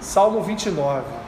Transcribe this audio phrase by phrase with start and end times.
[0.00, 1.26] Salmo 29.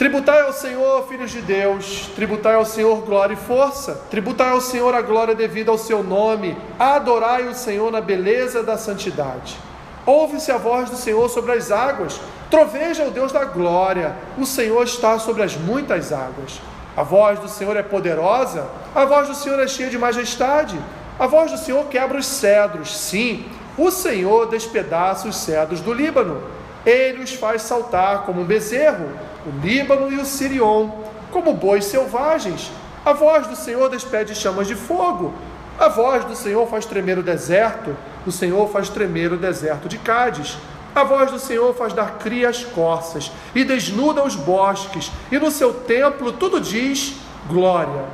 [0.00, 4.94] Tributai ao Senhor, filhos de Deus, tributai ao Senhor glória e força, tributai ao Senhor
[4.94, 9.58] a glória devida ao seu nome, adorai o Senhor na beleza da santidade.
[10.06, 12.18] Ouve-se a voz do Senhor sobre as águas,
[12.50, 16.62] troveja o Deus da glória, o Senhor está sobre as muitas águas.
[16.96, 20.80] A voz do Senhor é poderosa, a voz do Senhor é cheia de majestade,
[21.18, 23.44] a voz do Senhor quebra os cedros, sim,
[23.80, 26.42] o Senhor despedaça os cedros do Líbano,
[26.84, 29.08] ele os faz saltar como um bezerro,
[29.46, 30.90] o Líbano e o Sirion,
[31.30, 32.70] como bois selvagens.
[33.04, 35.32] A voz do Senhor despede chamas de fogo,
[35.78, 39.96] a voz do Senhor faz tremer o deserto, o Senhor faz tremer o deserto de
[39.96, 40.58] Cádiz.
[40.94, 45.50] A voz do Senhor faz dar cria as corças e desnuda os bosques, e no
[45.50, 47.14] seu templo tudo diz
[47.48, 48.04] glória.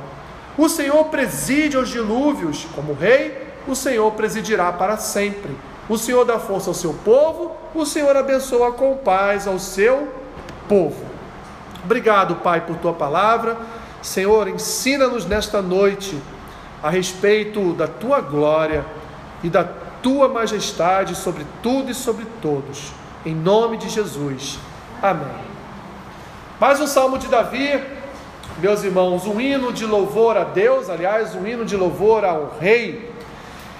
[0.57, 5.55] O Senhor preside aos dilúvios, como rei, o Senhor presidirá para sempre.
[5.89, 10.07] O Senhor dá força ao seu povo, o Senhor abençoa com paz ao seu
[10.67, 11.05] povo.
[11.83, 13.57] Obrigado, Pai, por tua palavra.
[14.01, 16.17] Senhor, ensina-nos nesta noite
[16.83, 18.85] a respeito da tua glória
[19.43, 19.63] e da
[20.01, 22.91] tua majestade sobre tudo e sobre todos.
[23.25, 24.59] Em nome de Jesus.
[25.01, 25.47] Amém.
[26.59, 27.81] Mais um salmo de Davi,
[28.59, 33.16] meus irmãos, um hino de louvor a Deus, aliás, um hino de louvor ao Rei.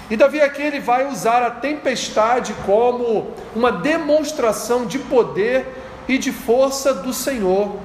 [0.10, 5.66] E Davi aqui ele vai usar a tempestade como uma demonstração de poder
[6.08, 7.76] e de força do Senhor.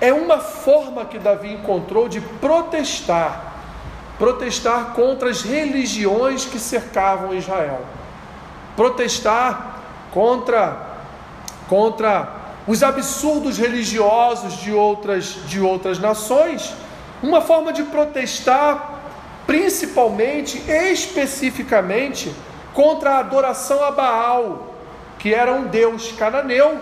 [0.00, 3.56] É uma forma que Davi encontrou de protestar
[4.18, 7.80] protestar contra as religiões que cercavam Israel,
[8.74, 9.80] protestar
[10.12, 10.96] contra,
[11.68, 12.28] contra
[12.66, 16.72] os absurdos religiosos de outras, de outras nações,
[17.22, 18.95] uma forma de protestar
[19.46, 22.34] principalmente, especificamente,
[22.74, 24.74] contra a adoração a Baal,
[25.18, 26.78] que era um deus cananeu,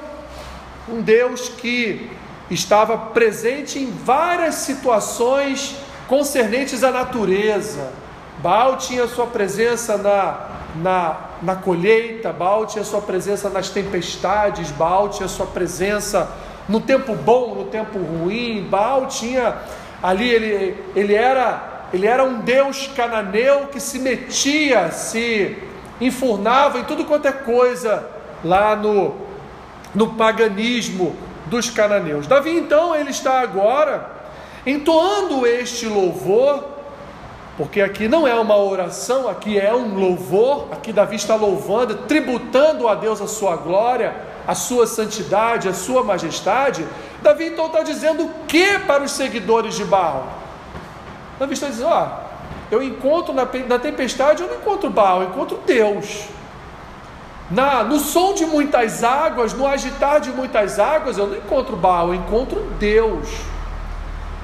[0.88, 2.10] um deus que
[2.50, 5.76] estava presente em várias situações
[6.06, 7.92] concernentes à natureza.
[8.38, 15.08] Baal tinha sua presença na, na, na colheita, Baal tinha sua presença nas tempestades, Baal
[15.08, 16.30] tinha sua presença
[16.68, 19.56] no tempo bom, no tempo ruim, Baal tinha
[20.02, 25.56] ali, ele, ele, era, ele era um deus cananeu que se metia, se
[26.00, 28.04] enfurnava em tudo quanto é coisa
[28.44, 29.14] lá no,
[29.94, 31.14] no paganismo
[31.46, 32.26] dos cananeus.
[32.26, 34.10] Davi então ele está agora
[34.66, 36.64] entoando este louvor,
[37.56, 42.88] porque aqui não é uma oração, aqui é um louvor, aqui Davi está louvando, tributando
[42.88, 44.16] a Deus a sua glória,
[44.48, 46.84] a sua santidade, a sua majestade.
[47.22, 50.42] Davi então está dizendo o que para os seguidores de Baal?
[51.38, 52.08] Davi está dizendo: ó,
[52.70, 56.24] eu encontro na, na tempestade, eu não encontro Baal, eu encontro Deus.
[57.50, 62.08] Na, no som de muitas águas, no agitar de muitas águas, eu não encontro Baal,
[62.08, 63.28] eu encontro Deus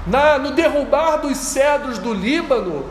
[0.06, 2.84] na, no derrubar dos cedros do Líbano,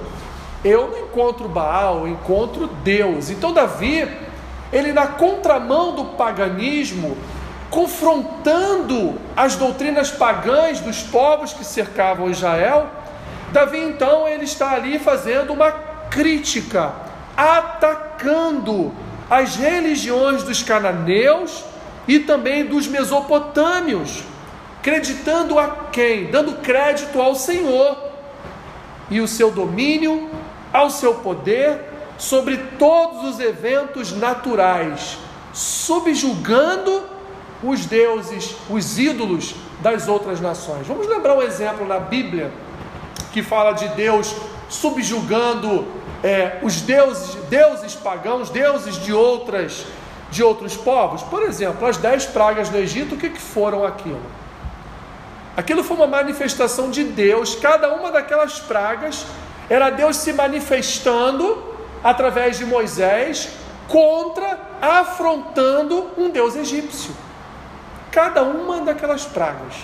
[0.63, 3.29] eu não encontro Baal, eu encontro Deus.
[3.29, 4.07] Então, Davi,
[4.71, 7.17] ele na contramão do paganismo,
[7.69, 12.87] confrontando as doutrinas pagãs dos povos que cercavam Israel,
[13.51, 15.71] Davi então ele está ali fazendo uma
[16.09, 16.93] crítica,
[17.35, 18.93] atacando
[19.29, 21.63] as religiões dos cananeus
[22.07, 24.23] e também dos mesopotâmios
[24.81, 26.31] Creditando a quem?
[26.31, 27.97] Dando crédito ao Senhor
[29.09, 30.29] e o seu domínio,
[30.71, 31.81] ao seu poder
[32.17, 35.17] sobre todos os eventos naturais,
[35.53, 37.03] subjugando
[37.61, 40.87] os deuses, os ídolos das outras nações.
[40.87, 42.49] Vamos lembrar um exemplo na Bíblia
[43.31, 44.35] que fala de Deus
[44.69, 45.87] subjugando
[46.23, 49.85] é, os deuses, deuses pagãos, deuses de outras
[50.31, 51.23] de outros povos.
[51.23, 54.21] Por exemplo, as dez pragas no Egito, o que, que foram aquilo?
[55.57, 59.25] Aquilo foi uma manifestação de Deus, cada uma daquelas pragas
[59.69, 61.63] era Deus se manifestando
[62.03, 63.49] através de Moisés
[63.87, 67.11] contra, afrontando um Deus egípcio.
[68.11, 69.75] Cada uma daquelas pragas.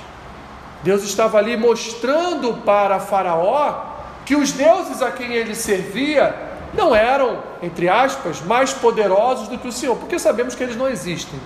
[0.84, 3.94] Deus estava ali mostrando para Faraó
[4.26, 6.36] que os deuses a quem ele servia
[6.74, 10.88] não eram, entre aspas, mais poderosos do que o Senhor, porque sabemos que eles não
[10.88, 11.40] existem.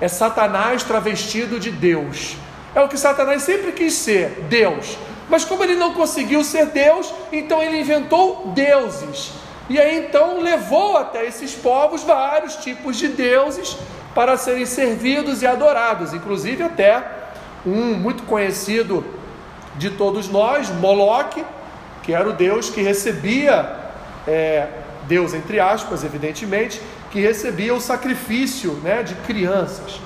[0.00, 2.36] É Satanás travestido de Deus.
[2.74, 4.96] É o que Satanás sempre quis ser, Deus.
[5.28, 9.32] Mas como ele não conseguiu ser Deus, então ele inventou deuses.
[9.68, 13.76] E aí então levou até esses povos vários tipos de deuses
[14.14, 17.21] para serem servidos e adorados, inclusive até
[17.66, 19.04] um muito conhecido
[19.76, 21.44] de todos nós, Moloque,
[22.02, 23.78] que era o deus que recebia,
[24.26, 24.68] é,
[25.06, 26.80] Deus entre aspas, evidentemente,
[27.10, 30.00] que recebia o sacrifício né, de crianças.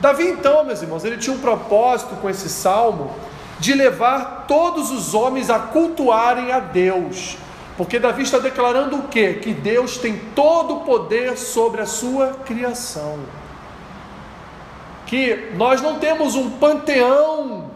[0.00, 3.14] Davi, então, meus irmãos, ele tinha um propósito com esse salmo
[3.58, 7.36] de levar todos os homens a cultuarem a Deus.
[7.76, 9.34] Porque Davi está declarando o quê?
[9.34, 13.20] Que Deus tem todo o poder sobre a sua criação.
[15.06, 17.70] Que nós não temos um panteão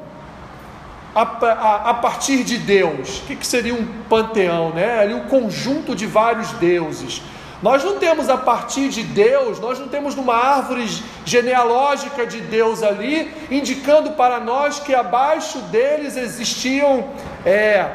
[1.15, 3.21] a, a, a partir de Deus.
[3.21, 4.71] O que, que seria um panteão?
[4.71, 5.01] Né?
[5.01, 7.23] Ali um conjunto de vários deuses.
[7.63, 10.87] Nós não temos a partir de Deus, nós não temos uma árvore
[11.25, 17.09] genealógica de Deus ali, indicando para nós que abaixo deles existiam,
[17.47, 17.89] é,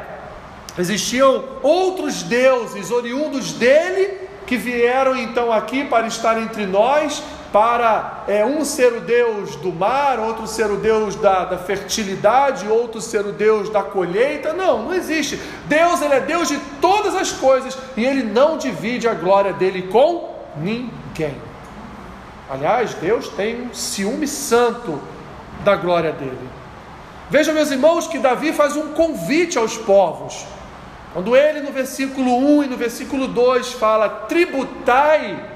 [0.80, 4.18] existiam outros deuses oriundos dele
[4.48, 7.22] que vieram então aqui para estar entre nós
[7.52, 12.68] para é, um ser o Deus do mar, outro ser o Deus da, da, fertilidade,
[12.68, 14.54] outro ser o Deus da colheita.
[14.54, 15.40] Não, não existe.
[15.66, 19.90] Deus ele é Deus de todas as coisas e ele não divide a glória dele
[19.92, 21.36] com ninguém.
[22.50, 25.02] Aliás, Deus tem um ciúme santo
[25.64, 26.50] da glória dele.
[27.30, 30.46] Vejam, meus irmãos, que Davi faz um convite aos povos.
[31.14, 35.51] Quando ele, no versículo 1 e no versículo 2, fala: tributai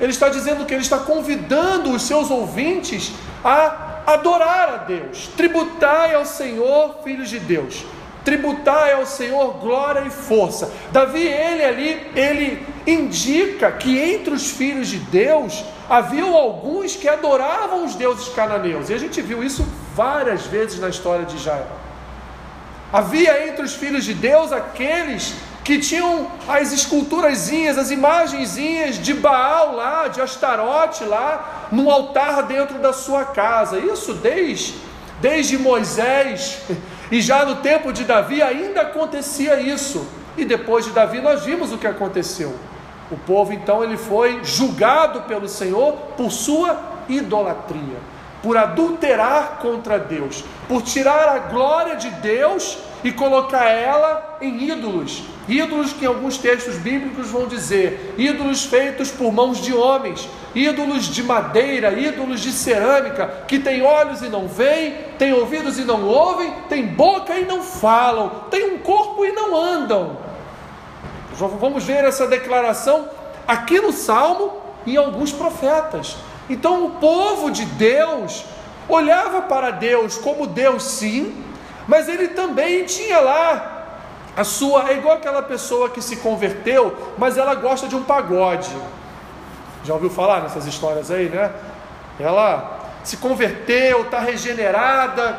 [0.00, 3.12] ele está dizendo que ele está convidando os seus ouvintes
[3.44, 5.28] a adorar a Deus.
[5.36, 7.84] Tributai ao Senhor, filhos de Deus.
[8.24, 10.72] Tributai ao Senhor glória e força.
[10.90, 17.84] Davi, ele ali, ele indica que entre os filhos de Deus haviam alguns que adoravam
[17.84, 18.88] os deuses cananeus.
[18.88, 21.68] E a gente viu isso várias vezes na história de Israel.
[22.92, 29.74] Havia entre os filhos de Deus aqueles que tinham as esculturazinhas, as imagenzinhas de Baal
[29.74, 33.78] lá, de Astarote lá, no altar dentro da sua casa.
[33.78, 34.74] Isso desde,
[35.22, 36.60] desde Moisés
[37.10, 40.06] e já no tempo de Davi ainda acontecia isso.
[40.36, 42.54] E depois de Davi nós vimos o que aconteceu.
[43.10, 46.78] O povo então ele foi julgado pelo Senhor por sua
[47.08, 47.98] idolatria,
[48.42, 55.22] por adulterar contra Deus, por tirar a glória de Deus e colocar ela em ídolos.
[55.46, 61.22] Ídolos que alguns textos bíblicos vão dizer, ídolos feitos por mãos de homens, ídolos de
[61.22, 66.50] madeira, ídolos de cerâmica, que têm olhos e não veem, têm ouvidos e não ouvem,
[66.70, 70.16] têm boca e não falam, têm um corpo e não andam.
[71.34, 73.06] Vamos ver essa declaração
[73.46, 76.16] aqui no Salmo e alguns profetas.
[76.48, 78.44] Então o povo de Deus
[78.88, 81.34] olhava para Deus como Deus sim,
[81.86, 83.86] mas ele também tinha lá
[84.36, 84.90] a sua.
[84.90, 88.70] É igual aquela pessoa que se converteu, mas ela gosta de um pagode.
[89.84, 91.52] Já ouviu falar nessas histórias aí, né?
[92.18, 95.38] Ela se converteu, está regenerada,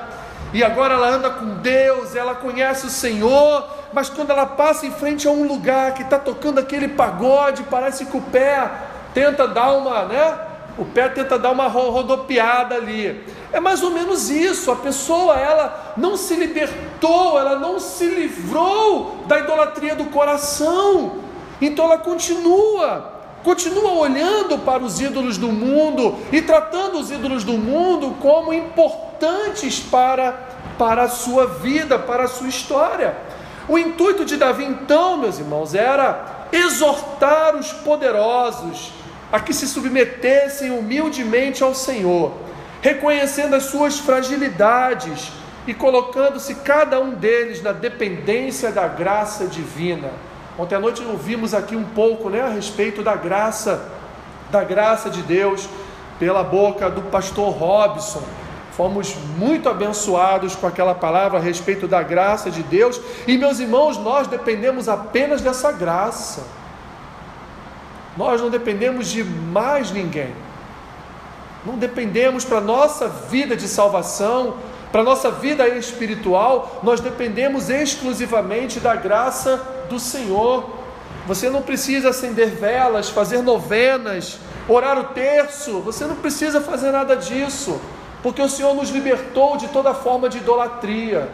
[0.53, 4.91] e agora ela anda com Deus, ela conhece o Senhor, mas quando ela passa em
[4.91, 8.69] frente a um lugar que está tocando aquele pagode, parece que o pé
[9.13, 10.37] tenta dar uma, né?
[10.77, 13.23] O pé tenta dar uma rodopiada ali.
[13.53, 14.71] É mais ou menos isso.
[14.71, 21.19] A pessoa ela não se libertou, ela não se livrou da idolatria do coração.
[21.61, 23.13] Então ela continua,
[23.43, 29.79] continua olhando para os ídolos do mundo e tratando os ídolos do mundo como importantes
[29.79, 33.15] para para a sua vida, para a sua história.
[33.67, 38.91] O intuito de Davi então, meus irmãos, era exortar os poderosos
[39.31, 42.45] a que se submetessem humildemente ao Senhor
[42.85, 45.31] reconhecendo as suas fragilidades
[45.65, 50.11] e colocando-se cada um deles na dependência da graça divina.
[50.55, 53.91] Ontem à noite ouvimos aqui um pouco né, a respeito da graça,
[54.51, 55.67] da graça de Deus,
[56.19, 58.21] pela boca do pastor Robson.
[58.73, 63.97] Fomos muito abençoados com aquela palavra a respeito da graça de Deus, e meus irmãos,
[63.97, 66.43] nós dependemos apenas dessa graça.
[68.17, 70.33] Nós não dependemos de mais ninguém.
[71.65, 74.55] Não dependemos para a nossa vida de salvação,
[74.91, 80.69] para a nossa vida espiritual, nós dependemos exclusivamente da graça do Senhor.
[81.27, 87.17] Você não precisa acender velas, fazer novenas, orar o terço, você não precisa fazer nada
[87.17, 87.81] disso,
[88.23, 91.29] porque o Senhor nos libertou de toda forma de idolatria,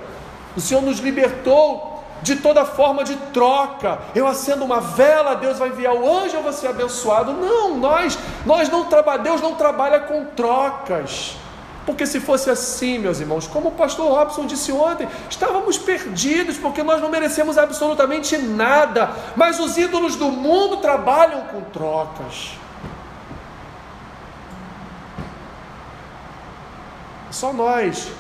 [0.56, 1.91] o Senhor nos libertou
[2.22, 4.00] de toda forma de troca.
[4.14, 7.34] Eu acendo uma vela, Deus vai enviar o anjo, eu vou ser abençoado.
[7.34, 11.36] Não, nós, nós não trabalhamos, Deus não trabalha com trocas.
[11.86, 16.84] Porque se fosse assim, meus irmãos, como o pastor Robson disse ontem, estávamos perdidos, porque
[16.84, 19.10] nós não merecemos absolutamente nada.
[19.36, 22.52] Mas os ídolos do mundo trabalham com trocas.
[27.32, 28.12] Só nós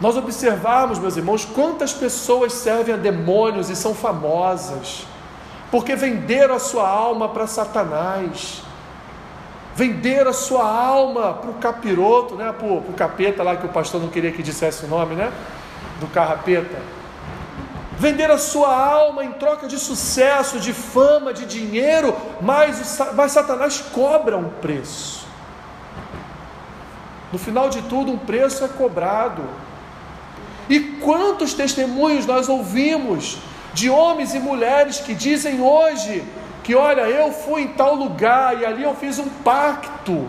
[0.00, 5.06] nós observarmos, meus irmãos, quantas pessoas servem a demônios e são famosas,
[5.70, 8.62] porque venderam a sua alma para Satanás.
[9.76, 12.52] vender a sua alma para o capiroto, né?
[12.52, 15.32] para o capeta lá que o pastor não queria que dissesse o nome, né?
[15.98, 16.80] Do carrapeta.
[17.98, 23.82] Vender a sua alma em troca de sucesso, de fama, de dinheiro, mas, mas Satanás
[23.92, 25.26] cobra um preço.
[27.32, 29.42] No final de tudo, um preço é cobrado.
[30.68, 33.38] E quantos testemunhos nós ouvimos
[33.74, 36.24] de homens e mulheres que dizem hoje
[36.62, 40.26] que olha, eu fui em tal lugar e ali eu fiz um pacto,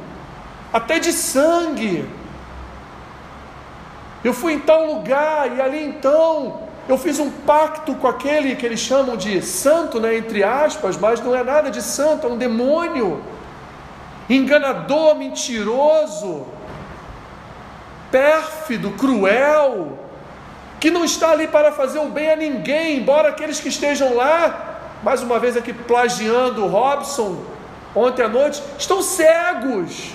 [0.74, 2.06] até de sangue.
[4.22, 8.65] Eu fui em tal lugar e ali então eu fiz um pacto com aquele que
[8.65, 12.38] eles chamam de santo, né, entre aspas, mas não é nada de santo, é um
[12.38, 13.24] demônio,
[14.30, 16.46] enganador, mentiroso,
[18.12, 20.05] pérfido, cruel,
[20.86, 25.00] que não está ali para fazer o bem a ninguém, embora aqueles que estejam lá
[25.01, 27.44] mais uma vez aqui plagiando o Robson,
[27.96, 30.12] ontem à noite, estão cegos,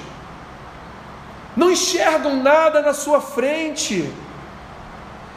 [1.56, 4.08] não enxergam nada na sua frente,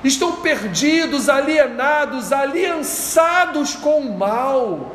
[0.03, 4.91] estão perdidos, alienados, aliançados com o mal,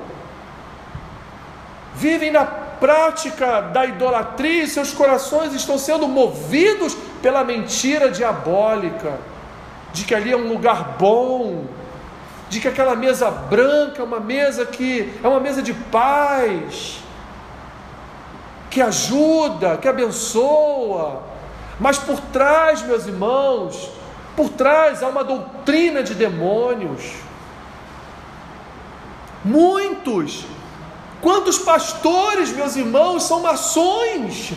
[1.96, 9.18] vivem na prática da idolatria, seus corações estão sendo movidos pela mentira diabólica,
[9.98, 11.66] de que ali é um lugar bom,
[12.48, 17.00] de que aquela mesa branca é uma mesa que é uma mesa de paz,
[18.70, 21.22] que ajuda, que abençoa,
[21.80, 23.90] mas por trás, meus irmãos,
[24.36, 27.14] por trás há uma doutrina de demônios.
[29.44, 30.44] Muitos,
[31.20, 34.52] quantos pastores, meus irmãos, são maçons?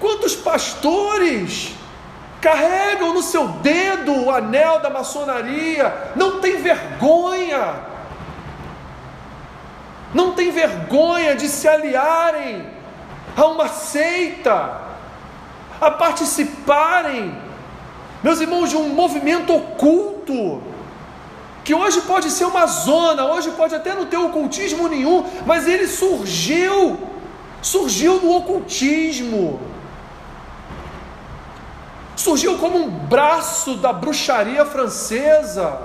[0.00, 1.74] Quantos pastores
[2.40, 7.74] carregam no seu dedo o anel da maçonaria, não tem vergonha,
[10.14, 12.66] não tem vergonha de se aliarem
[13.36, 14.80] a uma seita,
[15.80, 17.36] a participarem,
[18.22, 20.62] meus irmãos, de um movimento oculto,
[21.64, 25.86] que hoje pode ser uma zona, hoje pode até não ter ocultismo nenhum, mas ele
[25.86, 26.98] surgiu,
[27.60, 29.60] surgiu no ocultismo
[32.18, 35.80] surgiu como um braço da bruxaria francesa.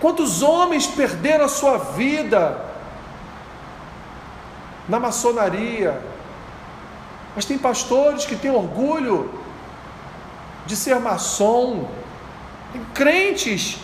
[0.00, 2.64] Quantos homens perderam a sua vida
[4.88, 6.00] na maçonaria?
[7.34, 9.36] Mas tem pastores que têm orgulho
[10.64, 11.88] de ser maçom,
[12.72, 13.78] tem crentes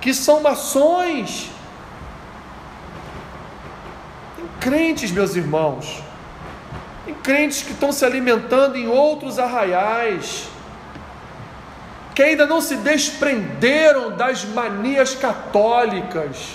[0.00, 1.50] que são maçons,
[4.36, 6.02] tem crentes, meus irmãos,
[7.04, 10.48] tem crentes que estão se alimentando em outros arraiais,
[12.14, 16.54] que ainda não se desprenderam das manias católicas.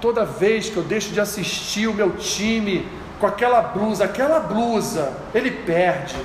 [0.00, 2.88] Toda vez que eu deixo de assistir o meu time
[3.20, 6.16] com aquela blusa, aquela blusa, ele perde.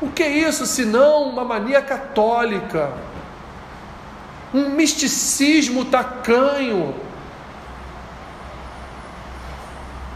[0.00, 2.92] O que é isso senão uma mania católica?
[4.52, 6.94] Um misticismo tacanho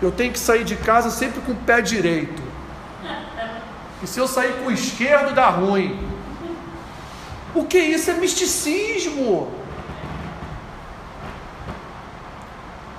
[0.00, 2.42] eu tenho que sair de casa sempre com o pé direito.
[4.02, 5.98] E se eu sair com o esquerdo, dá ruim.
[7.54, 9.52] O que isso é misticismo?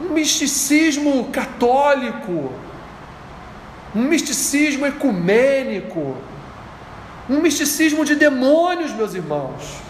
[0.01, 2.51] Um misticismo católico,
[3.95, 6.17] um misticismo ecumênico,
[7.29, 9.88] um misticismo de demônios, meus irmãos.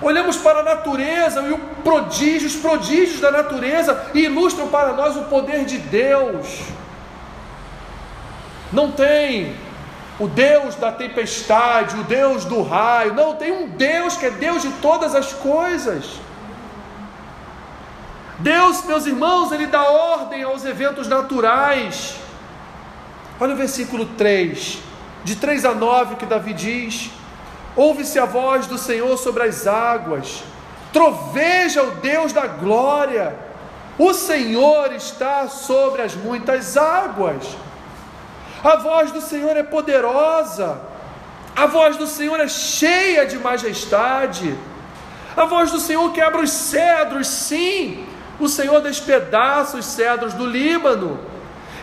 [0.00, 5.78] Olhamos para a natureza e os prodígios da natureza ilustram para nós o poder de
[5.78, 6.60] Deus.
[8.72, 9.56] Não tem
[10.18, 14.62] o Deus da tempestade, o Deus do raio, não, tem um Deus que é Deus
[14.62, 16.04] de todas as coisas.
[18.38, 22.16] Deus, meus irmãos, ele dá ordem aos eventos naturais.
[23.40, 24.78] Olha o versículo 3,
[25.24, 27.10] de 3 a 9 que Davi diz:
[27.76, 30.42] Ouve-se a voz do Senhor sobre as águas,
[30.94, 33.36] troveja o Deus da glória,
[33.98, 37.44] o Senhor está sobre as muitas águas.
[38.64, 40.80] A voz do Senhor é poderosa,
[41.54, 44.56] a voz do Senhor é cheia de majestade,
[45.36, 48.06] a voz do Senhor quebra os cedros, sim,
[48.40, 51.20] o Senhor despedaça os cedros do Líbano,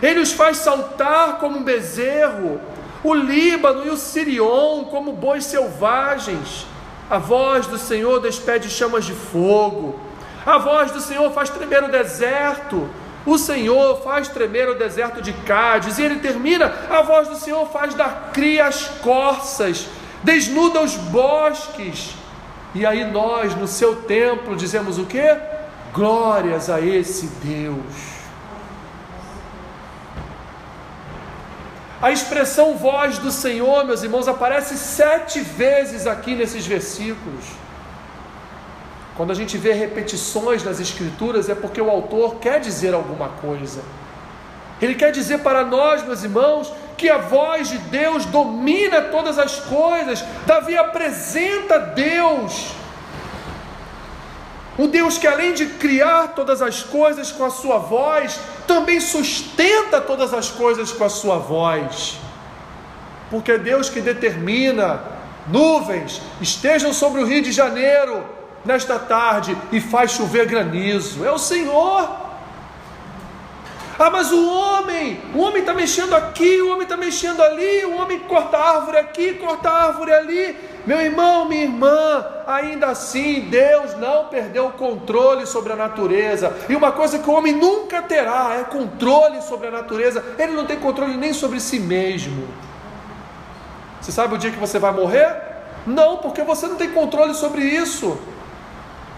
[0.02, 2.60] ele os faz saltar como um bezerro
[3.04, 6.66] o Líbano e o Sirion como bois selvagens.
[7.10, 10.00] A voz do Senhor despede chamas de fogo.
[10.44, 12.88] A voz do Senhor faz tremer o deserto.
[13.26, 15.98] O Senhor faz tremer o deserto de Cádiz.
[15.98, 19.86] E ele termina: a voz do Senhor faz dar cria as corças,
[20.22, 22.14] desnuda os bosques.
[22.74, 25.36] E aí nós, no seu templo, dizemos o quê?
[25.92, 28.13] Glórias a esse Deus.
[32.04, 37.46] A expressão voz do Senhor, meus irmãos, aparece sete vezes aqui nesses versículos.
[39.16, 43.80] Quando a gente vê repetições nas Escrituras, é porque o autor quer dizer alguma coisa.
[44.82, 49.58] Ele quer dizer para nós, meus irmãos, que a voz de Deus domina todas as
[49.60, 50.22] coisas.
[50.44, 52.72] Davi apresenta Deus.
[54.76, 60.00] O Deus que, além de criar todas as coisas com a sua voz, também sustenta
[60.00, 62.18] todas as coisas com a sua voz.
[63.30, 65.00] Porque é Deus que determina
[65.46, 68.24] nuvens estejam sobre o Rio de Janeiro
[68.64, 71.24] nesta tarde e faz chover granizo.
[71.24, 72.24] É o Senhor.
[73.98, 77.96] Ah, mas o homem, o homem está mexendo aqui, o homem está mexendo ali, o
[77.96, 80.73] homem corta árvore aqui, corta árvore ali.
[80.86, 86.54] Meu irmão, minha irmã, ainda assim Deus não perdeu o controle sobre a natureza.
[86.68, 90.22] E uma coisa que o homem nunca terá é controle sobre a natureza.
[90.38, 92.46] Ele não tem controle nem sobre si mesmo.
[94.00, 95.34] Você sabe o dia que você vai morrer?
[95.86, 98.18] Não, porque você não tem controle sobre isso.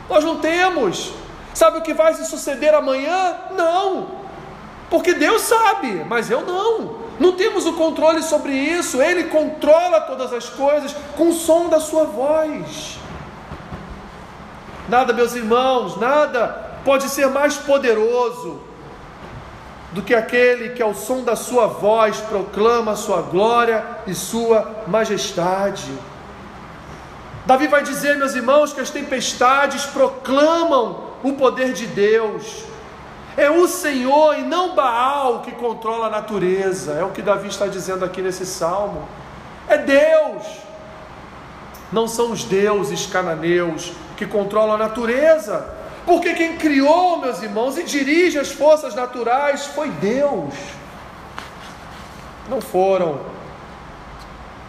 [0.09, 1.13] Nós não temos.
[1.53, 3.35] Sabe o que vai se suceder amanhã?
[3.57, 4.09] Não.
[4.89, 7.06] Porque Deus sabe, mas eu não.
[7.19, 9.01] Não temos o controle sobre isso.
[9.01, 12.99] Ele controla todas as coisas com o som da sua voz.
[14.89, 18.61] Nada, meus irmãos, nada pode ser mais poderoso
[19.93, 24.85] do que aquele que ao som da sua voz proclama a sua glória e sua
[24.87, 25.91] majestade.
[27.47, 32.65] Davi vai dizer, meus irmãos, que as tempestades proclamam o poder de Deus.
[33.37, 36.93] É o Senhor e não Baal que controla a natureza.
[36.93, 39.07] É o que Davi está dizendo aqui nesse salmo.
[39.69, 40.45] É Deus.
[41.93, 45.75] Não são os deuses cananeus que controlam a natureza.
[46.07, 50.55] Porque quem criou, meus irmãos, e dirige as forças naturais foi Deus.
[52.49, 53.37] Não foram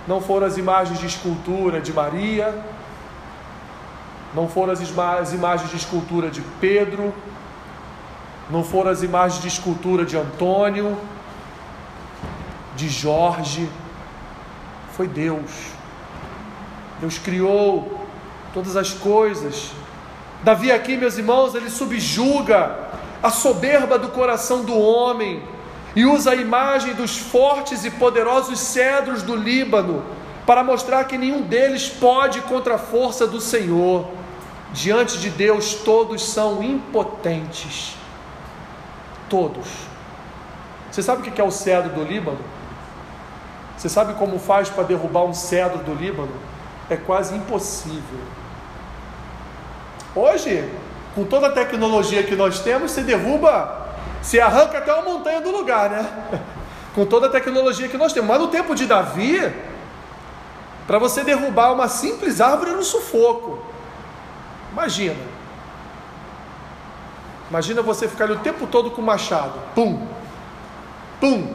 [0.07, 2.57] não foram as imagens de escultura de Maria,
[4.33, 7.13] não foram as imagens de escultura de Pedro,
[8.49, 10.97] não foram as imagens de escultura de Antônio,
[12.75, 13.69] de Jorge,
[14.95, 15.51] foi Deus.
[16.99, 18.05] Deus criou
[18.53, 19.71] todas as coisas.
[20.43, 22.87] Davi, aqui, meus irmãos, ele subjuga
[23.21, 25.43] a soberba do coração do homem
[25.95, 30.03] e usa a imagem dos fortes e poderosos cedros do Líbano
[30.45, 34.07] para mostrar que nenhum deles pode contra a força do Senhor.
[34.71, 37.97] Diante de Deus, todos são impotentes
[39.29, 39.67] todos.
[40.91, 42.39] Você sabe o que é o cedro do Líbano?
[43.77, 46.31] Você sabe como faz para derrubar um cedro do Líbano?
[46.89, 48.19] É quase impossível.
[50.15, 50.67] Hoje,
[51.13, 53.87] com toda a tecnologia que nós temos, você derruba,
[54.21, 56.09] você arranca até uma montanha do lugar, né?
[56.95, 58.27] Com toda a tecnologia que nós temos.
[58.27, 59.53] Mas no tempo de Davi,
[60.87, 63.63] para você derrubar uma simples árvore era sufoco.
[64.71, 65.36] Imagina.
[67.49, 69.53] Imagina você ficar ali o tempo todo com o machado.
[69.73, 70.05] Pum!
[71.19, 71.53] Pum!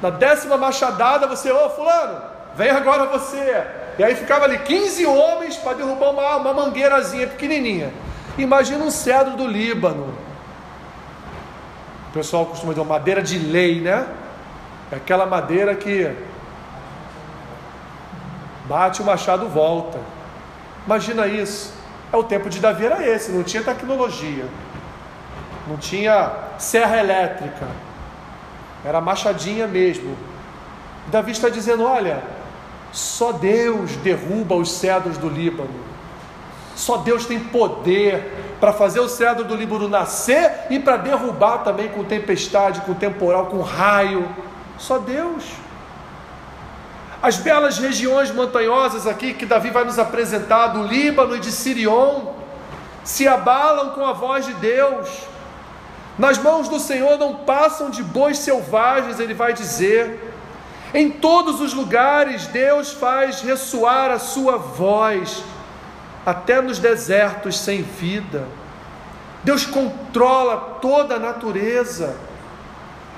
[0.00, 2.22] Na décima machadada você, ô oh, fulano,
[2.56, 3.64] vem agora você.
[3.98, 7.92] E aí ficava ali 15 homens para derrubar uma, uma mangueirazinha pequenininha.
[8.38, 10.14] Imagina um cedro do Líbano.
[12.08, 14.06] O pessoal costuma dizer madeira de lei, né?
[14.90, 16.10] É aquela madeira que
[18.64, 19.98] bate o machado volta.
[20.86, 21.74] Imagina isso.
[22.10, 24.46] É o tempo de Davi era esse, não tinha tecnologia
[25.66, 27.66] não tinha serra elétrica,
[28.84, 30.16] era machadinha mesmo.
[31.08, 32.22] Davi está dizendo: olha,
[32.90, 35.92] só Deus derruba os cedros do Líbano.
[36.74, 41.88] Só Deus tem poder para fazer o cedro do Líbano nascer e para derrubar também
[41.88, 44.28] com tempestade, com temporal, com raio.
[44.78, 45.44] Só Deus.
[47.22, 52.32] As belas regiões montanhosas aqui que Davi vai nos apresentar, do Líbano e de Sirion,
[53.04, 55.08] se abalam com a voz de Deus.
[56.18, 60.32] Nas mãos do Senhor não passam de bois selvagens, ele vai dizer.
[60.92, 65.42] Em todos os lugares Deus faz ressoar a sua voz,
[66.24, 68.46] até nos desertos sem vida.
[69.42, 72.14] Deus controla toda a natureza.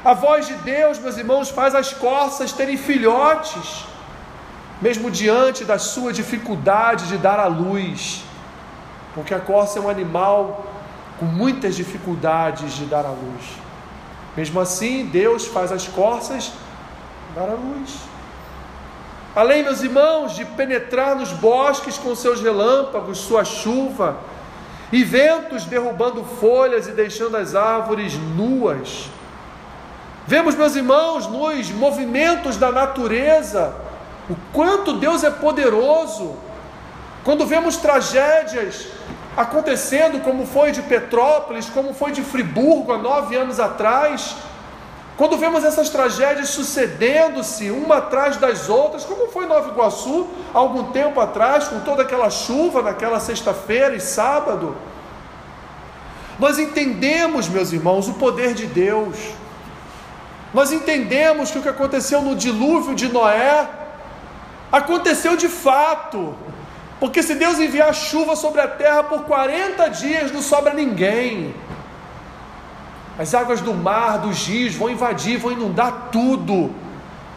[0.04, 3.84] A voz de Deus, meus irmãos, faz as corças terem filhotes,
[4.80, 8.22] mesmo diante da sua dificuldade de dar à luz,
[9.14, 10.73] porque a corça é um animal
[11.24, 13.42] com muitas dificuldades de dar à luz.
[14.36, 16.52] Mesmo assim, Deus faz as corças
[17.34, 17.96] dar à luz.
[19.34, 24.18] Além, meus irmãos, de penetrar nos bosques com seus relâmpagos, sua chuva,
[24.92, 29.08] e ventos derrubando folhas e deixando as árvores nuas.
[30.26, 33.74] Vemos, meus irmãos, nos movimentos da natureza,
[34.28, 36.36] o quanto Deus é poderoso.
[37.24, 38.88] Quando vemos tragédias
[39.36, 44.36] acontecendo, como foi de Petrópolis, como foi de Friburgo há nove anos atrás,
[45.16, 51.20] quando vemos essas tragédias sucedendo-se uma atrás das outras, como foi Nova Iguaçu algum tempo
[51.20, 54.76] atrás, com toda aquela chuva naquela sexta-feira e sábado,
[56.36, 59.16] nós entendemos, meus irmãos, o poder de Deus.
[60.52, 63.68] Nós entendemos que o que aconteceu no dilúvio de Noé
[64.72, 66.34] aconteceu de fato.
[67.04, 71.54] Porque se Deus enviar chuva sobre a terra por 40 dias, não sobra ninguém.
[73.18, 76.74] As águas do mar, dos rios vão invadir, vão inundar tudo.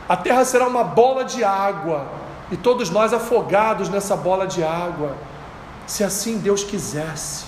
[0.07, 2.07] A terra será uma bola de água
[2.49, 5.17] e todos nós afogados nessa bola de água.
[5.85, 7.43] Se assim Deus quisesse.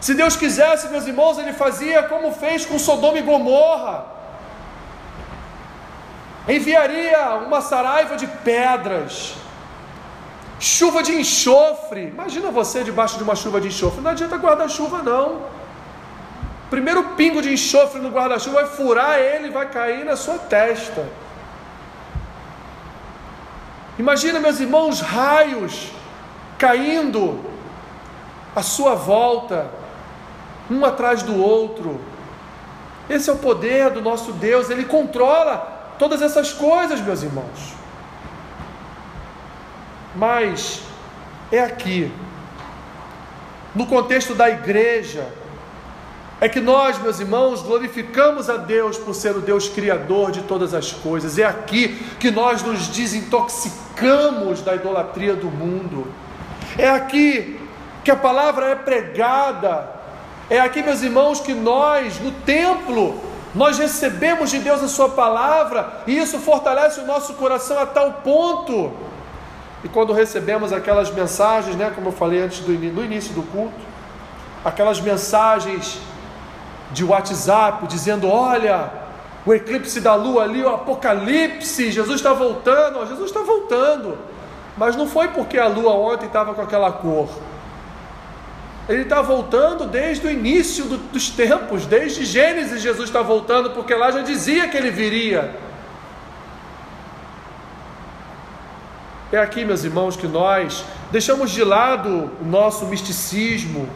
[0.00, 4.04] Se Deus quisesse, meus irmãos, Ele fazia como fez com Sodoma e Gomorra.
[6.46, 9.41] Enviaria uma saraiva de pedras,
[10.62, 12.04] chuva de enxofre.
[12.08, 14.00] Imagina você debaixo de uma chuva de enxofre.
[14.00, 15.52] Não adianta guardar chuva, não
[16.72, 21.06] primeiro pingo de enxofre no guarda-chuva vai furar ele vai cair na sua testa.
[23.98, 25.90] Imagina, meus irmãos, raios
[26.56, 27.44] caindo
[28.56, 29.70] à sua volta,
[30.70, 32.00] um atrás do outro.
[33.10, 37.81] Esse é o poder do nosso Deus, ele controla todas essas coisas, meus irmãos.
[40.14, 40.82] Mas
[41.50, 42.12] é aqui,
[43.74, 45.26] no contexto da igreja,
[46.40, 50.74] é que nós, meus irmãos, glorificamos a Deus por ser o Deus criador de todas
[50.74, 51.38] as coisas.
[51.38, 56.06] É aqui que nós nos desintoxicamos da idolatria do mundo.
[56.76, 57.60] É aqui
[58.02, 59.88] que a palavra é pregada.
[60.50, 63.20] É aqui, meus irmãos, que nós, no templo,
[63.54, 68.14] nós recebemos de Deus a Sua palavra e isso fortalece o nosso coração a tal
[68.24, 68.92] ponto.
[69.84, 73.74] E quando recebemos aquelas mensagens, né, como eu falei antes do no início do culto,
[74.64, 75.98] aquelas mensagens
[76.92, 78.90] de WhatsApp dizendo: olha,
[79.44, 84.18] o eclipse da lua ali, o apocalipse, Jesus está voltando, Jesus está voltando.
[84.76, 87.28] Mas não foi porque a lua ontem estava com aquela cor.
[88.88, 93.94] Ele está voltando desde o início do, dos tempos, desde Gênesis, Jesus está voltando, porque
[93.94, 95.54] lá já dizia que ele viria.
[99.32, 103.88] É aqui, meus irmãos, que nós deixamos de lado o nosso misticismo,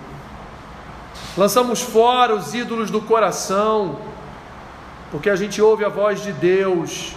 [1.36, 3.98] lançamos fora os ídolos do coração,
[5.10, 7.12] porque a gente ouve a voz de Deus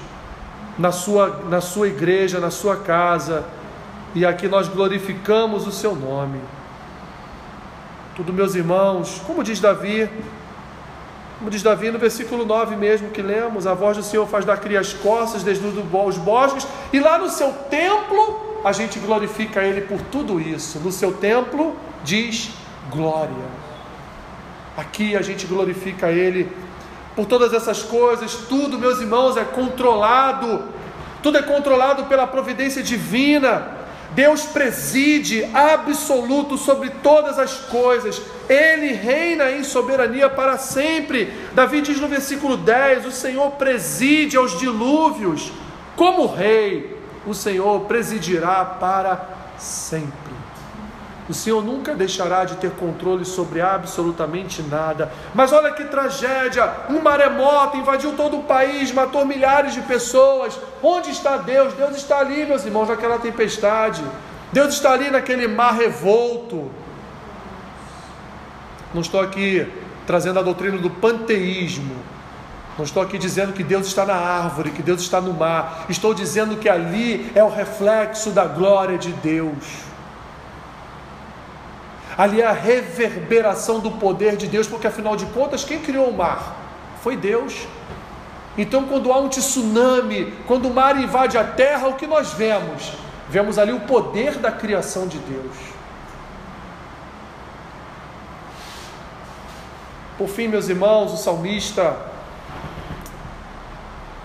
[0.78, 3.46] na sua, na sua igreja, na sua casa,
[4.14, 6.42] e aqui nós glorificamos o seu nome.
[8.18, 10.10] Tudo, meus irmãos, como diz Davi,
[11.40, 14.58] como diz Davi no versículo 9 mesmo que lemos, a voz do Senhor faz dar
[14.58, 19.82] cria as costas, desnuda os bosques, e lá no seu templo a gente glorifica Ele
[19.82, 20.80] por tudo isso.
[20.80, 22.52] No seu templo diz
[22.92, 23.34] glória.
[24.76, 26.52] Aqui a gente glorifica Ele
[27.16, 30.66] por todas essas coisas, tudo, meus irmãos, é controlado,
[31.24, 33.79] tudo é controlado pela providência divina.
[34.12, 41.32] Deus preside absoluto sobre todas as coisas, Ele reina em soberania para sempre.
[41.54, 45.52] Davi diz no versículo 10: O Senhor preside aos dilúvios,
[45.96, 50.39] como rei, o Senhor presidirá para sempre.
[51.30, 55.12] O Senhor nunca deixará de ter controle sobre absolutamente nada.
[55.36, 56.68] Mas olha que tragédia!
[56.90, 60.60] Um maremoto invadiu todo o país, matou milhares de pessoas.
[60.82, 61.76] Onde está Deus?
[61.76, 64.04] Deus está ali, meus irmãos, naquela tempestade.
[64.52, 66.72] Deus está ali naquele mar revolto.
[68.92, 69.72] Não estou aqui
[70.08, 71.96] trazendo a doutrina do panteísmo.
[72.76, 75.86] Não estou aqui dizendo que Deus está na árvore, que Deus está no mar.
[75.90, 79.89] Estou dizendo que ali é o reflexo da glória de Deus
[82.20, 86.18] ali é a reverberação do poder de Deus, porque afinal de contas, quem criou o
[86.18, 86.54] mar?
[87.02, 87.66] Foi Deus.
[88.58, 92.92] Então, quando há um tsunami, quando o mar invade a terra, o que nós vemos?
[93.30, 95.56] Vemos ali o poder da criação de Deus.
[100.18, 101.96] Por fim, meus irmãos, o salmista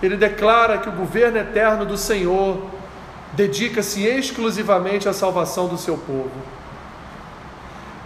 [0.03, 2.61] ele declara que o governo eterno do Senhor
[3.31, 6.55] dedica-se exclusivamente à salvação do seu povo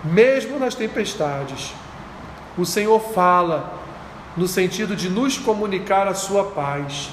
[0.03, 1.73] mesmo nas tempestades.
[2.57, 3.73] O Senhor fala
[4.35, 7.09] no sentido de nos comunicar a sua paz.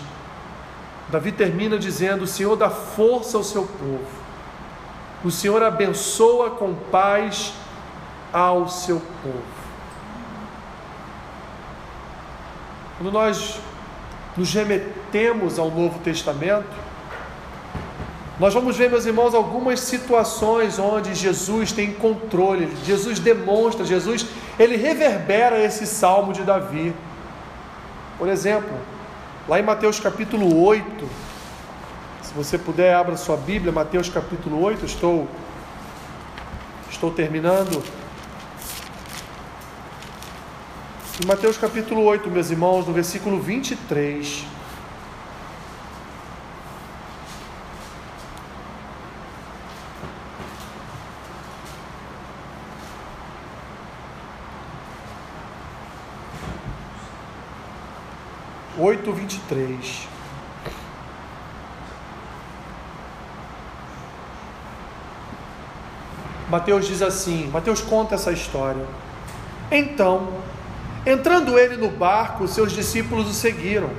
[1.09, 4.07] Davi termina dizendo: O Senhor dá força ao seu povo,
[5.25, 7.53] o Senhor abençoa com paz
[8.33, 9.57] ao seu povo.
[12.99, 13.61] Quando nós
[14.37, 16.67] nos remetemos ao Novo Testamento,
[18.39, 24.27] nós vamos ver, meus irmãos, algumas situações onde Jesus tem controle, Jesus demonstra, Jesus,
[24.59, 26.95] ele reverbera esse salmo de Davi.
[28.19, 28.79] Por exemplo,
[29.49, 31.09] lá em Mateus capítulo 8,
[32.23, 35.27] se você puder, abra sua Bíblia, Mateus capítulo 8, estou
[36.91, 37.83] estou terminando.
[41.23, 44.56] Em Mateus capítulo 8, meus irmãos, no versículo 23.
[58.87, 60.07] Oito vinte e três.
[66.49, 68.87] Mateus diz assim: Mateus conta essa história.
[69.73, 70.29] Então,
[71.07, 73.91] Entrando ele no barco, seus discípulos o seguiram.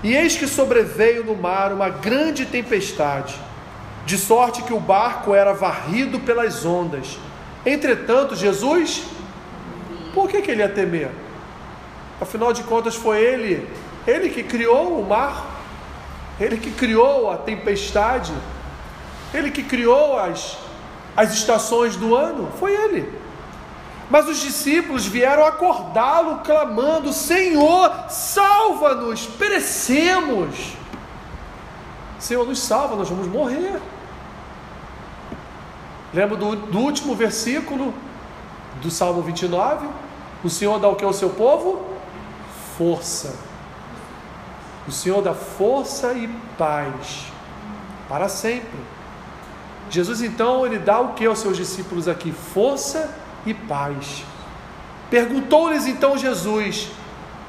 [0.00, 3.34] E eis que sobreveio no mar uma grande tempestade,
[4.06, 7.18] de sorte que o barco era varrido pelas ondas.
[7.66, 9.02] Entretanto, Jesus,
[10.14, 11.10] por que, que ele ia temer?
[12.20, 13.68] Afinal de contas, foi ele,
[14.06, 15.46] ele que criou o mar,
[16.38, 18.32] ele que criou a tempestade,
[19.32, 20.56] ele que criou as,
[21.16, 23.20] as estações do ano, foi ele.
[24.08, 30.72] Mas os discípulos vieram acordá-lo, clamando: Senhor, salva-nos, perecemos.
[32.18, 33.80] Senhor, nos salva, nós vamos morrer.
[36.12, 37.94] Lembra do, do último versículo
[38.82, 39.86] do Salmo 29?
[40.42, 41.86] O Senhor dá o que ao seu povo?
[42.76, 43.49] Força.
[44.86, 47.26] O Senhor dá força e paz
[48.08, 48.78] para sempre.
[49.88, 52.32] Jesus então ele dá o que aos seus discípulos aqui?
[52.32, 53.10] Força
[53.44, 54.24] e paz.
[55.10, 56.88] Perguntou-lhes então Jesus: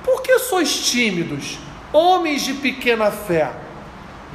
[0.03, 1.59] Por que sois tímidos,
[1.93, 3.51] homens de pequena fé?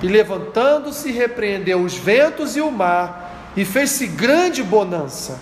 [0.03, 5.41] E levantando-se, repreendeu os ventos e o mar, e fez-se grande bonança.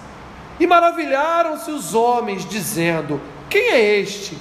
[0.58, 4.38] E maravilharam-se os homens, dizendo: Quem é este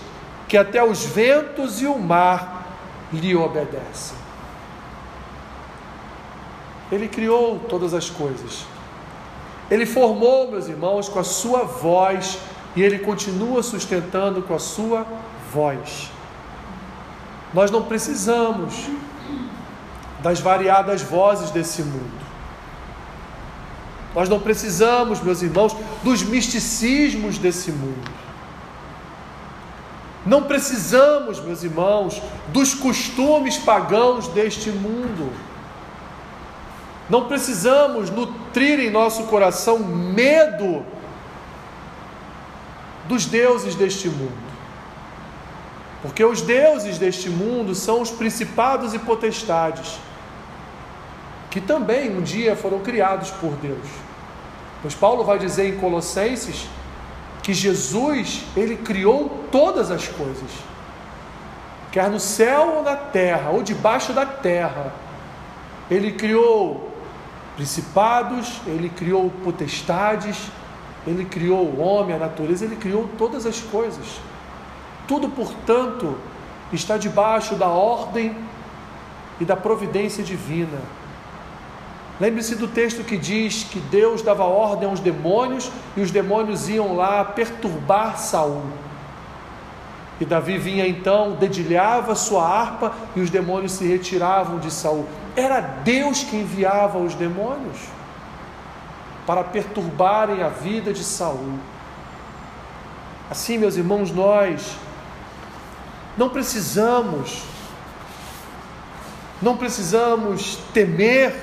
[0.48, 2.63] que até os ventos e o mar
[3.14, 4.18] lhe obedecem?
[6.92, 8.66] Ele criou todas as coisas
[9.74, 12.38] ele formou, meus irmãos, com a sua voz
[12.76, 15.06] e ele continua sustentando com a sua
[15.52, 16.12] voz.
[17.54, 18.88] Nós não precisamos
[20.22, 22.24] das variadas vozes desse mundo.
[24.14, 28.12] Nós não precisamos, meus irmãos, dos misticismos desse mundo.
[30.26, 35.32] Não precisamos, meus irmãos, dos costumes pagãos deste mundo.
[37.10, 40.86] Não precisamos nutrir em nosso coração medo
[43.08, 44.54] dos deuses deste mundo.
[46.02, 50.00] Porque os deuses deste mundo são os principados e potestades,
[51.50, 53.88] que também um dia foram criados por Deus.
[54.82, 56.68] Pois Paulo vai dizer em Colossenses
[57.44, 60.50] que Jesus, ele criou todas as coisas,
[61.92, 64.94] quer no céu ou na terra, ou debaixo da terra.
[65.92, 66.90] Ele criou
[67.58, 70.38] principados, ele criou potestades,
[71.06, 74.22] ele criou o homem, a natureza, ele criou todas as coisas.
[75.06, 76.18] Tudo, portanto,
[76.72, 78.36] está debaixo da ordem
[79.40, 80.80] e da providência divina.
[82.20, 86.96] Lembre-se do texto que diz que Deus dava ordem aos demônios e os demônios iam
[86.96, 88.62] lá perturbar Saul.
[90.20, 95.08] E Davi vinha então, dedilhava sua harpa e os demônios se retiravam de Saul.
[95.36, 97.78] Era Deus que enviava os demônios
[99.26, 101.58] para perturbarem a vida de Saul.
[103.30, 104.76] Assim, meus irmãos, nós
[106.16, 107.44] não precisamos
[109.42, 111.43] não precisamos temer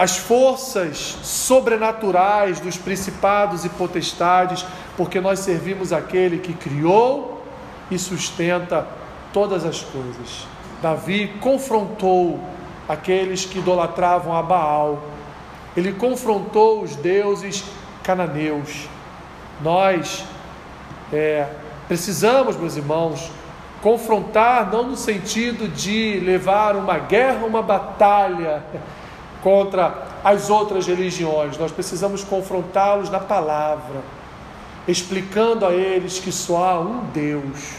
[0.00, 4.64] as forças sobrenaturais dos principados e potestades,
[4.96, 7.44] porque nós servimos aquele que criou
[7.90, 8.86] e sustenta
[9.30, 10.46] todas as coisas.
[10.80, 12.40] Davi confrontou
[12.88, 15.02] aqueles que idolatravam a Baal,
[15.76, 17.62] ele confrontou os deuses
[18.02, 18.88] cananeus.
[19.60, 20.24] Nós
[21.12, 21.46] é,
[21.86, 23.30] precisamos, meus irmãos,
[23.82, 28.64] confrontar não no sentido de levar uma guerra, uma batalha
[29.42, 34.02] contra as outras religiões, nós precisamos confrontá-los na palavra,
[34.86, 37.72] explicando a eles que só há um Deus,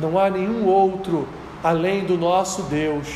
[0.00, 1.26] não há nenhum outro
[1.62, 3.06] além do nosso Deus,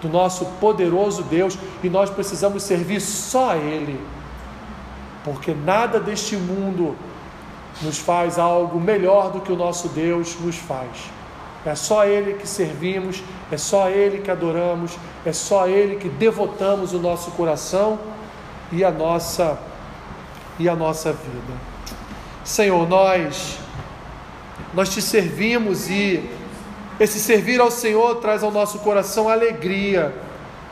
[0.00, 4.00] do nosso poderoso Deus e nós precisamos servir só a Ele,
[5.24, 6.96] porque nada deste mundo
[7.82, 11.17] nos faz algo melhor do que o nosso Deus nos faz.
[11.68, 16.92] É só Ele que servimos, é só Ele que adoramos, é só Ele que devotamos
[16.92, 17.98] o nosso coração
[18.72, 19.58] e a nossa
[20.58, 21.52] e a nossa vida.
[22.44, 23.58] Senhor, nós
[24.74, 26.28] nós te servimos e
[27.00, 30.12] esse servir ao Senhor traz ao nosso coração alegria,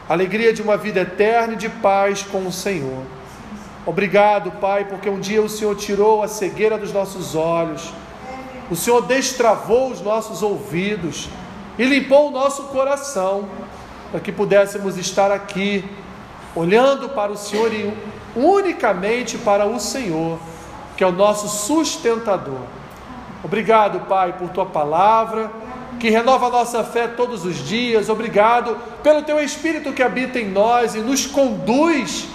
[0.09, 3.03] alegria de uma vida eterna e de paz com o Senhor.
[3.87, 7.93] Obrigado, Pai, porque um dia o Senhor tirou a cegueira dos nossos olhos,
[8.71, 11.29] o Senhor destravou os nossos ouvidos
[11.79, 13.49] e limpou o nosso coração,
[14.11, 15.85] para que pudéssemos estar aqui,
[16.55, 17.93] olhando para o Senhor e
[18.35, 20.39] unicamente para o Senhor,
[20.97, 22.61] que é o nosso sustentador.
[23.45, 25.51] Obrigado, Pai, por tua palavra
[25.99, 28.09] que renova a nossa fé todos os dias.
[28.09, 32.29] Obrigado pelo teu Espírito que habita em nós e nos conduz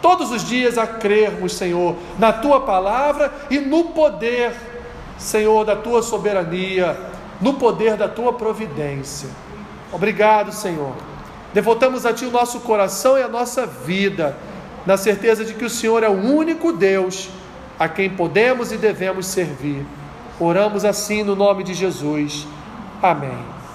[0.00, 4.54] todos os dias a crermos, Senhor, na tua palavra e no poder,
[5.20, 6.98] Senhor, da tua soberania,
[7.40, 9.28] no poder da tua providência.
[9.92, 10.94] Obrigado, Senhor.
[11.52, 14.36] Devotamos a ti o nosso coração e a nossa vida,
[14.86, 17.28] na certeza de que o Senhor é o único Deus
[17.78, 19.84] a quem podemos e devemos servir.
[20.38, 22.46] Oramos assim no nome de Jesus.
[23.02, 23.59] Amém.